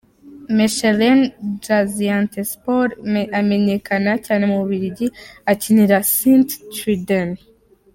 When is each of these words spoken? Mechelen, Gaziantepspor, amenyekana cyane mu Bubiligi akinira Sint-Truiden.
Mechelen, 0.57 1.19
Gaziantepspor, 1.65 2.87
amenyekana 3.39 4.11
cyane 4.25 4.43
mu 4.49 4.55
Bubiligi 4.61 5.07
akinira 5.51 5.97
Sint-Truiden. 6.13 7.29